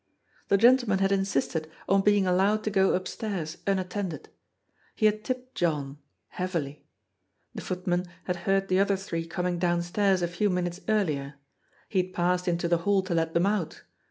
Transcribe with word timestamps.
The 0.47 0.57
gentleman 0.57 0.97
had 0.97 1.11
in 1.11 1.25
sisted 1.25 1.69
on 1.87 2.01
being 2.01 2.25
allowed 2.25 2.63
to 2.63 2.71
go 2.71 2.95
upstairs, 2.95 3.57
unattended. 3.67 4.29
He 4.95 5.05
had 5.05 5.23
tipped 5.23 5.53
John— 5.53 5.99
^heavily. 6.37 6.79
The 7.53 7.61
footman 7.61 8.07
had 8.23 8.37
heard 8.49 8.67
the 8.67 8.79
other 8.79 8.95
three 8.97 9.27
coming 9.27 9.59
downstairs 9.59 10.23
a 10.23 10.27
few 10.27 10.49
minutes 10.49 10.81
earlier. 10.89 11.35
He 11.87 11.99
had 12.01 12.15
passed 12.15 12.47
into 12.47 12.67
the 12.67 12.77
hall 12.79 13.03
to 13.03 13.13
let 13.13 13.35
them 13.35 13.45
out. 13.45 13.83